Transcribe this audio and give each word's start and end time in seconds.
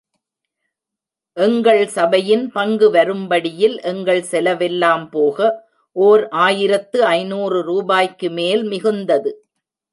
எங்கள் 1.37 1.81
சபையின் 1.87 2.45
பங்கு 2.51 2.87
வரும்படியில், 2.91 3.77
எங்கள் 3.81 4.23
செலவெல்லாம் 4.23 5.05
போக 5.09 5.37
ஓர் 5.95 6.23
ஆயிரத்து 6.39 6.99
ஐநூறு 7.05 7.59
ரூபாய்க்கு 7.61 8.29
மேல் 8.29 8.63
மிகுந்தது. 8.63 9.33